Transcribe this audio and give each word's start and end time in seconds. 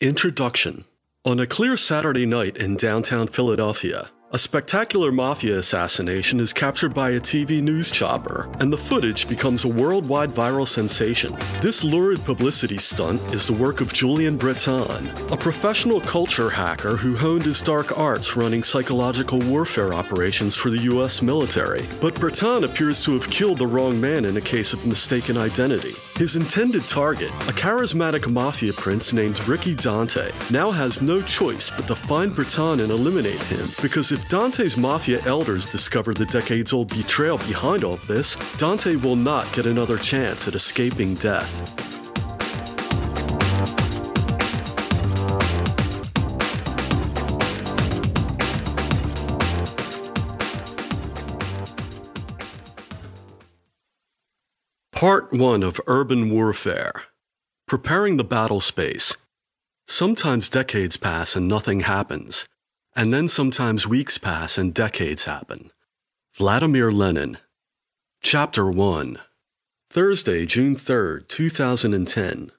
Introduction. 0.00 0.84
On 1.24 1.40
a 1.40 1.46
clear 1.48 1.76
Saturday 1.76 2.24
night 2.24 2.56
in 2.56 2.76
downtown 2.76 3.26
Philadelphia, 3.26 4.12
a 4.30 4.38
spectacular 4.38 5.10
mafia 5.10 5.56
assassination 5.56 6.38
is 6.38 6.52
captured 6.52 6.92
by 6.92 7.12
a 7.12 7.20
TV 7.20 7.62
news 7.62 7.90
chopper, 7.90 8.46
and 8.60 8.70
the 8.70 8.76
footage 8.76 9.26
becomes 9.26 9.64
a 9.64 9.68
worldwide 9.68 10.28
viral 10.28 10.68
sensation. 10.68 11.34
This 11.62 11.82
lurid 11.82 12.22
publicity 12.26 12.76
stunt 12.76 13.22
is 13.32 13.46
the 13.46 13.54
work 13.54 13.80
of 13.80 13.94
Julian 13.94 14.36
Breton, 14.36 15.08
a 15.32 15.36
professional 15.36 16.02
culture 16.02 16.50
hacker 16.50 16.94
who 16.94 17.16
honed 17.16 17.44
his 17.44 17.62
dark 17.62 17.98
arts 17.98 18.36
running 18.36 18.62
psychological 18.62 19.38
warfare 19.40 19.94
operations 19.94 20.54
for 20.54 20.68
the 20.68 20.80
US 20.80 21.22
military. 21.22 21.86
But 21.98 22.14
Breton 22.14 22.64
appears 22.64 23.02
to 23.04 23.14
have 23.14 23.30
killed 23.30 23.58
the 23.58 23.66
wrong 23.66 23.98
man 23.98 24.26
in 24.26 24.36
a 24.36 24.42
case 24.42 24.74
of 24.74 24.86
mistaken 24.86 25.38
identity. 25.38 25.94
His 26.16 26.36
intended 26.36 26.82
target, 26.82 27.30
a 27.48 27.52
charismatic 27.52 28.30
mafia 28.30 28.74
prince 28.74 29.14
named 29.14 29.48
Ricky 29.48 29.74
Dante, 29.74 30.32
now 30.50 30.70
has 30.70 31.00
no 31.00 31.22
choice 31.22 31.70
but 31.70 31.86
to 31.86 31.94
find 31.94 32.34
Breton 32.34 32.80
and 32.80 32.90
eliminate 32.90 33.40
him 33.44 33.68
because 33.80 34.12
if 34.12 34.17
Dante's 34.28 34.76
mafia 34.76 35.22
elders 35.24 35.64
discover 35.64 36.12
the 36.12 36.26
decades 36.26 36.72
old 36.72 36.88
betrayal 36.88 37.38
behind 37.38 37.84
all 37.84 37.96
this, 37.96 38.36
Dante 38.56 38.96
will 38.96 39.16
not 39.16 39.50
get 39.52 39.66
another 39.66 39.98
chance 39.98 40.48
at 40.48 40.54
escaping 40.54 41.14
death. 41.16 41.88
Part 54.92 55.32
1 55.32 55.62
of 55.62 55.80
Urban 55.86 56.28
Warfare 56.28 57.04
Preparing 57.68 58.16
the 58.16 58.24
Battle 58.24 58.60
Space. 58.60 59.16
Sometimes 59.86 60.48
decades 60.48 60.96
pass 60.96 61.36
and 61.36 61.46
nothing 61.46 61.80
happens. 61.80 62.46
And 62.98 63.14
then 63.14 63.28
sometimes 63.28 63.86
weeks 63.86 64.18
pass 64.18 64.58
and 64.58 64.74
decades 64.74 65.22
happen. 65.22 65.70
Vladimir 66.34 66.90
Lenin. 66.90 67.38
Chapter 68.22 68.68
1. 68.68 69.20
Thursday, 69.88 70.44
June 70.44 70.74
3rd, 70.74 71.28
2010. 71.28 72.50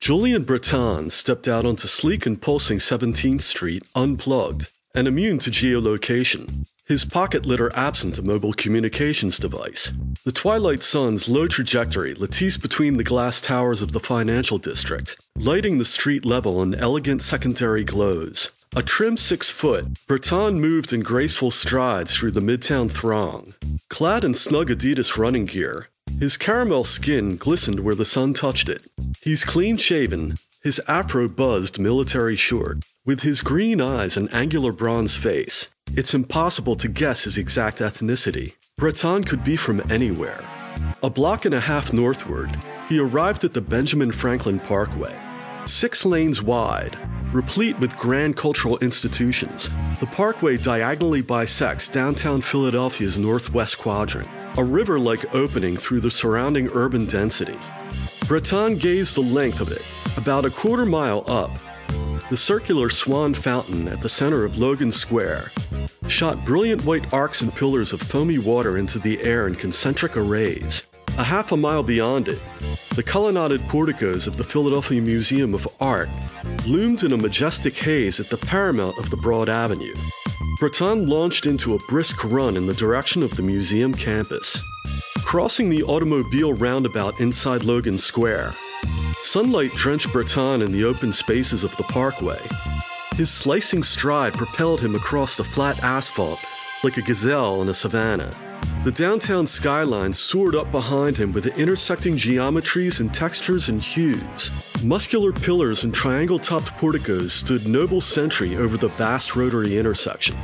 Julian 0.00 0.44
Breton 0.44 1.10
stepped 1.10 1.48
out 1.48 1.66
onto 1.66 1.88
sleek 1.88 2.24
and 2.24 2.40
pulsing 2.40 2.78
17th 2.78 3.42
Street 3.42 3.82
unplugged 3.96 4.70
and 4.94 5.08
immune 5.08 5.40
to 5.40 5.50
geolocation, 5.50 6.70
his 6.86 7.04
pocket 7.04 7.46
litter 7.46 7.70
absent 7.74 8.18
a 8.18 8.22
mobile 8.22 8.52
communications 8.52 9.38
device. 9.38 9.92
The 10.24 10.32
twilight 10.32 10.80
sun's 10.80 11.28
low 11.28 11.48
trajectory 11.48 12.14
latticed 12.14 12.60
between 12.60 12.96
the 12.96 13.04
glass 13.04 13.40
towers 13.40 13.82
of 13.82 13.92
the 13.92 14.00
financial 14.00 14.58
district, 14.58 15.16
lighting 15.36 15.78
the 15.78 15.84
street 15.84 16.24
level 16.24 16.62
in 16.62 16.74
elegant 16.74 17.22
secondary 17.22 17.84
glows. 17.84 18.50
A 18.76 18.82
trim 18.82 19.16
six 19.16 19.48
foot, 19.48 19.86
Breton 20.06 20.60
moved 20.60 20.92
in 20.92 21.00
graceful 21.00 21.50
strides 21.50 22.14
through 22.14 22.32
the 22.32 22.40
midtown 22.40 22.90
throng. 22.90 23.54
Clad 23.88 24.24
in 24.24 24.34
snug 24.34 24.68
Adidas 24.68 25.16
running 25.16 25.44
gear, 25.44 25.88
his 26.18 26.36
caramel 26.36 26.84
skin 26.84 27.36
glistened 27.36 27.80
where 27.80 27.94
the 27.94 28.04
sun 28.04 28.34
touched 28.34 28.68
it. 28.68 28.86
He's 29.22 29.44
clean 29.44 29.76
shaven, 29.76 30.34
his 30.62 30.80
afro 30.86 31.28
buzzed 31.28 31.78
military 31.78 32.36
short. 32.36 32.84
With 33.04 33.20
his 33.20 33.40
green 33.40 33.80
eyes 33.80 34.16
and 34.16 34.32
angular 34.32 34.72
bronze 34.72 35.16
face, 35.16 35.68
it's 35.94 36.14
impossible 36.14 36.74
to 36.76 36.88
guess 36.88 37.24
his 37.24 37.36
exact 37.36 37.78
ethnicity. 37.78 38.54
Breton 38.78 39.24
could 39.24 39.44
be 39.44 39.56
from 39.56 39.82
anywhere. 39.90 40.42
A 41.02 41.10
block 41.10 41.44
and 41.44 41.54
a 41.54 41.60
half 41.60 41.92
northward, 41.92 42.56
he 42.88 42.98
arrived 42.98 43.44
at 43.44 43.52
the 43.52 43.60
Benjamin 43.60 44.10
Franklin 44.10 44.58
Parkway. 44.58 45.14
Six 45.66 46.06
lanes 46.06 46.42
wide, 46.42 46.94
replete 47.32 47.78
with 47.78 47.96
grand 47.96 48.36
cultural 48.36 48.78
institutions, 48.78 49.68
the 50.00 50.06
parkway 50.06 50.56
diagonally 50.56 51.20
bisects 51.20 51.88
downtown 51.88 52.40
Philadelphia's 52.40 53.18
northwest 53.18 53.78
quadrant, 53.78 54.28
a 54.56 54.64
river 54.64 54.98
like 54.98 55.34
opening 55.34 55.76
through 55.76 56.00
the 56.00 56.10
surrounding 56.10 56.68
urban 56.74 57.04
density. 57.06 57.58
Breton 58.26 58.78
gazed 58.78 59.14
the 59.14 59.20
length 59.20 59.60
of 59.60 59.70
it, 59.70 59.84
about 60.16 60.46
a 60.46 60.50
quarter 60.50 60.86
mile 60.86 61.22
up. 61.26 61.50
The 62.30 62.36
circular 62.36 62.88
swan 62.88 63.34
fountain 63.34 63.88
at 63.88 64.00
the 64.00 64.08
center 64.08 64.44
of 64.44 64.56
Logan 64.56 64.90
Square 64.90 65.50
shot 66.08 66.44
brilliant 66.44 66.84
white 66.84 67.12
arcs 67.12 67.40
and 67.40 67.54
pillars 67.54 67.92
of 67.92 68.00
foamy 68.00 68.38
water 68.38 68.78
into 68.78 68.98
the 68.98 69.20
air 69.22 69.46
in 69.46 69.54
concentric 69.54 70.16
arrays. 70.16 70.90
A 71.18 71.24
half 71.24 71.52
a 71.52 71.56
mile 71.56 71.82
beyond 71.82 72.28
it, 72.28 72.40
the 72.94 73.02
colonnaded 73.02 73.60
porticos 73.68 74.26
of 74.26 74.36
the 74.36 74.44
Philadelphia 74.44 75.00
Museum 75.00 75.54
of 75.54 75.66
Art 75.80 76.08
loomed 76.66 77.02
in 77.02 77.12
a 77.12 77.16
majestic 77.16 77.76
haze 77.76 78.20
at 78.20 78.28
the 78.30 78.36
paramount 78.36 78.98
of 78.98 79.10
the 79.10 79.16
broad 79.16 79.48
avenue. 79.48 79.94
Breton 80.58 81.08
launched 81.08 81.46
into 81.46 81.74
a 81.74 81.78
brisk 81.88 82.24
run 82.24 82.56
in 82.56 82.66
the 82.66 82.74
direction 82.74 83.22
of 83.22 83.36
the 83.36 83.42
museum 83.42 83.92
campus. 83.92 84.62
Crossing 85.24 85.68
the 85.68 85.82
automobile 85.82 86.52
roundabout 86.52 87.20
inside 87.20 87.64
Logan 87.64 87.98
Square, 87.98 88.52
sunlight 89.22 89.72
drenched 89.72 90.12
Breton 90.12 90.62
in 90.62 90.72
the 90.72 90.84
open 90.84 91.12
spaces 91.12 91.64
of 91.64 91.76
the 91.76 91.84
parkway. 91.84 92.40
His 93.16 93.30
slicing 93.30 93.82
stride 93.82 94.32
propelled 94.32 94.80
him 94.80 94.94
across 94.94 95.36
the 95.36 95.44
flat 95.44 95.82
asphalt 95.84 96.42
like 96.82 96.96
a 96.96 97.02
gazelle 97.02 97.62
in 97.62 97.68
a 97.68 97.74
savanna. 97.74 98.30
The 98.84 98.90
downtown 98.90 99.46
skyline 99.46 100.12
soared 100.12 100.56
up 100.56 100.72
behind 100.72 101.16
him 101.16 101.32
with 101.32 101.44
the 101.44 101.54
intersecting 101.56 102.16
geometries 102.16 103.00
and 103.00 103.12
textures 103.14 103.68
and 103.68 103.82
hues. 103.82 104.50
Muscular 104.82 105.32
pillars 105.32 105.84
and 105.84 105.94
triangle 105.94 106.38
topped 106.38 106.72
porticos 106.78 107.32
stood 107.32 107.68
noble 107.68 108.00
sentry 108.00 108.56
over 108.56 108.76
the 108.76 108.88
vast 108.88 109.36
rotary 109.36 109.78
intersection. 109.78 110.36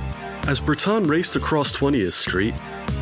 As 0.48 0.60
Breton 0.60 1.04
raced 1.04 1.36
across 1.36 1.76
20th 1.76 2.14
Street, 2.14 2.54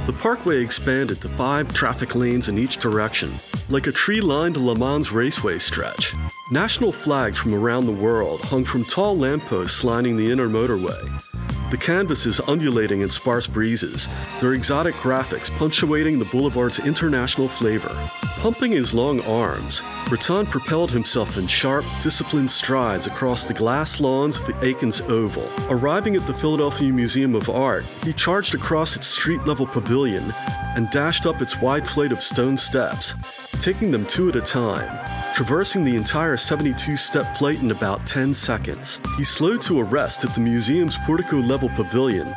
the 0.08 0.12
parkway 0.12 0.60
expanded 0.60 1.20
to 1.20 1.28
five 1.28 1.72
traffic 1.72 2.16
lanes 2.16 2.48
in 2.48 2.58
each 2.58 2.78
direction, 2.78 3.30
like 3.68 3.86
a 3.86 3.92
tree 3.92 4.20
lined 4.20 4.56
Le 4.56 4.74
Mans 4.76 5.12
raceway 5.12 5.60
stretch. 5.60 6.12
National 6.50 6.90
flags 6.90 7.38
from 7.38 7.54
around 7.54 7.86
the 7.86 7.92
world 7.92 8.40
hung 8.40 8.64
from 8.64 8.82
tall 8.82 9.16
lampposts 9.16 9.84
lining 9.84 10.16
the 10.16 10.28
inner 10.28 10.48
motorway. 10.48 11.35
The 11.68 11.76
canvas 11.76 12.26
is 12.26 12.40
undulating 12.46 13.02
in 13.02 13.10
sparse 13.10 13.48
breezes, 13.48 14.06
their 14.40 14.52
exotic 14.52 14.94
graphics 14.94 15.50
punctuating 15.58 16.20
the 16.20 16.24
boulevard's 16.26 16.78
international 16.78 17.48
flavor. 17.48 17.90
Pumping 18.38 18.70
his 18.70 18.94
long 18.94 19.20
arms, 19.22 19.82
Breton 20.08 20.46
propelled 20.46 20.92
himself 20.92 21.36
in 21.36 21.48
sharp, 21.48 21.84
disciplined 22.04 22.52
strides 22.52 23.08
across 23.08 23.44
the 23.44 23.54
glass 23.54 23.98
lawns 23.98 24.38
of 24.38 24.46
the 24.46 24.52
Eakins 24.52 25.00
Oval. 25.10 25.50
Arriving 25.68 26.14
at 26.14 26.24
the 26.28 26.34
Philadelphia 26.34 26.92
Museum 26.92 27.34
of 27.34 27.50
Art, 27.50 27.84
he 28.04 28.12
charged 28.12 28.54
across 28.54 28.94
its 28.94 29.08
street 29.08 29.44
level 29.44 29.66
pavilion 29.66 30.32
and 30.76 30.88
dashed 30.90 31.26
up 31.26 31.42
its 31.42 31.60
wide 31.60 31.88
flight 31.88 32.12
of 32.12 32.22
stone 32.22 32.56
steps, 32.56 33.14
taking 33.56 33.90
them 33.90 34.06
two 34.06 34.28
at 34.28 34.36
a 34.36 34.40
time, 34.40 35.04
traversing 35.34 35.84
the 35.84 35.96
entire 35.96 36.36
72 36.36 36.96
step 36.96 37.36
flight 37.36 37.60
in 37.60 37.70
about 37.70 38.06
10 38.06 38.32
seconds. 38.32 39.00
He 39.16 39.24
slowed 39.24 39.62
to 39.62 39.80
a 39.80 39.84
rest 39.84 40.24
at 40.24 40.34
the 40.34 40.40
museum's 40.40 40.96
portico 40.98 41.36
level 41.36 41.68
pavilion, 41.70 42.34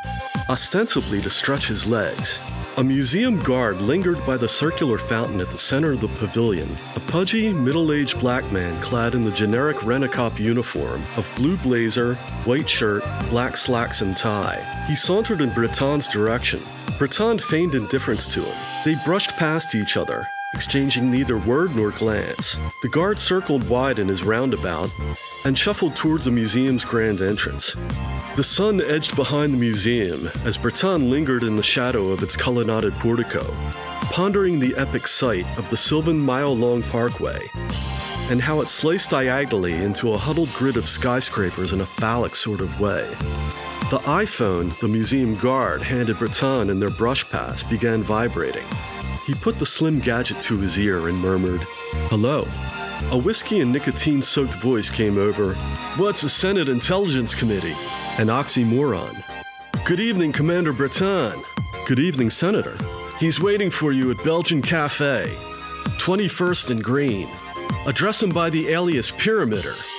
ostensibly 0.50 1.22
to 1.22 1.30
stretch 1.30 1.68
his 1.68 1.86
legs. 1.86 2.40
A 2.78 2.84
museum 2.84 3.44
guard 3.44 3.82
lingered 3.82 4.26
by 4.26 4.38
the 4.38 4.48
circular 4.48 4.98
fountain 4.98 5.42
at 5.42 5.50
the 5.50 5.58
center 5.58 5.92
of 5.92 6.02
the 6.02 6.08
pavilion, 6.08 6.74
a 6.96 7.00
pudgy, 7.02 7.52
middle 7.52 7.92
aged 7.92 8.20
black 8.20 8.50
man 8.52 8.82
clad 8.82 9.16
in 9.16 9.22
the 9.22 9.32
generic 9.32 9.78
Renacop 9.78 10.40
uniform 10.40 11.04
of 11.18 11.30
blue 11.36 11.58
blazer, 11.58 12.16
white 12.46 12.70
shirt, 12.70 13.04
black 13.30 13.58
slacks, 13.58 14.02
and 14.02 14.16
tie. 14.16 14.66
He 14.88 14.96
sauntered 14.96 15.42
in 15.42 15.50
Breton's 15.50 16.08
direction. 16.08 16.62
Breton 16.98 17.40
feigned 17.40 17.76
indifference 17.76 18.34
to 18.34 18.42
him. 18.42 18.56
They 18.86 18.96
brushed 19.04 19.36
past 19.36 19.76
each 19.76 19.98
other, 19.98 20.30
exchanging 20.54 21.12
neither 21.12 21.38
word 21.38 21.76
nor 21.76 21.92
glance. 21.92 22.58
The 22.82 22.90
guard 22.90 23.20
circled 23.20 23.68
wide 23.70 24.00
in 24.00 24.08
his 24.08 24.24
roundabout 24.24 24.92
and 25.46 25.58
shuffled 25.58 25.96
towards 25.96 26.26
the 26.26 26.32
museum's 26.32 26.84
grand 26.84 27.22
entrance. 27.22 27.76
The 28.36 28.44
sun 28.44 28.82
edged 28.84 29.16
behind 29.16 29.54
the 29.54 29.58
museum 29.58 30.30
as 30.44 30.58
Breton 30.58 31.10
lingered 31.10 31.44
in 31.44 31.56
the 31.56 31.64
shadow 31.64 32.08
of 32.08 32.24
its 32.24 32.36
colonnaded 32.36 32.94
portico, 32.94 33.44
pondering 34.12 34.60
the 34.60 34.76
epic 34.76 35.08
sight 35.08 35.46
of 35.58 35.70
the 35.70 35.78
Sylvan 35.78 36.20
mile 36.20 36.56
long 36.56 36.82
parkway 36.84 37.40
and 38.30 38.42
how 38.42 38.62
it 38.62 38.70
sliced 38.70 39.10
diagonally 39.10 39.74
into 39.74 40.14
a 40.14 40.18
huddled 40.18 40.54
grid 40.54 40.78
of 40.78 40.88
skyscrapers 40.88 41.74
in 41.74 41.82
a 41.82 41.86
phallic 41.86 42.36
sort 42.36 42.62
of 42.62 42.80
way. 42.80 43.08
The 43.90 44.00
iPhone 44.06 44.78
the 44.80 44.88
museum 44.88 45.34
guard 45.34 45.82
handed 45.82 46.20
Breton 46.20 46.70
in 46.70 46.80
their 46.80 46.92
brush 46.92 47.30
pass 47.30 47.64
began 47.64 48.04
vibrating. 48.04 48.66
He 49.30 49.36
put 49.36 49.60
the 49.60 49.66
slim 49.66 50.00
gadget 50.00 50.42
to 50.42 50.58
his 50.58 50.80
ear 50.80 51.08
and 51.08 51.16
murmured, 51.16 51.62
Hello. 52.10 52.48
A 53.12 53.18
whiskey 53.18 53.60
and 53.60 53.72
nicotine 53.72 54.24
soaked 54.24 54.56
voice 54.56 54.90
came 54.90 55.20
over. 55.20 55.54
What's 55.98 56.22
the 56.22 56.30
Senate 56.30 56.68
Intelligence 56.68 57.36
Committee? 57.36 57.76
An 58.18 58.30
oxymoron. 58.30 59.24
Good 59.86 60.00
evening, 60.00 60.32
Commander 60.32 60.74
Breton. 60.74 61.40
Good 61.86 62.00
evening, 62.00 62.32
Senator. 62.32 62.76
He's 63.20 63.40
waiting 63.40 63.70
for 63.70 63.92
you 63.92 64.10
at 64.10 64.18
Belgian 64.24 64.64
Cafe, 64.64 65.32
21st 66.00 66.72
and 66.72 66.84
Green. 66.84 67.30
Address 67.86 68.24
him 68.24 68.32
by 68.32 68.50
the 68.50 68.70
alias 68.70 69.12
Pyramider. 69.12 69.99